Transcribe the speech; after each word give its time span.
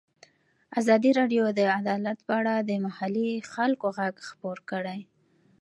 ازادي 0.79 1.11
راډیو 1.19 1.43
د 1.59 1.61
عدالت 1.79 2.17
په 2.27 2.33
اړه 2.39 2.53
د 2.59 2.71
محلي 2.85 3.29
خلکو 3.53 3.85
غږ 3.97 4.15
خپور 4.29 4.57
کړی. 4.71 4.99